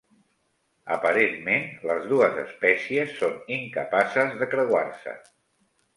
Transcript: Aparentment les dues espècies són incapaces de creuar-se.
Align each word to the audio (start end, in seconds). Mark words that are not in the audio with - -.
Aparentment 0.95 1.67
les 1.91 2.01
dues 2.13 2.41
espècies 2.45 3.15
són 3.21 3.37
incapaces 3.59 4.37
de 4.41 4.49
creuar-se. 4.55 5.19